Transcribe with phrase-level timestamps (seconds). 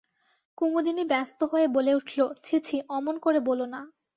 [0.57, 3.81] কুমুদিনী ব্যস্ত হয়ে বলে উঠল, ছি ছি, অমন করে বোলো না।